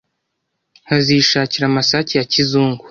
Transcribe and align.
nkazishakira 0.83 1.63
amasake 1.67 2.13
ya 2.19 2.25
kizungu 2.31 2.79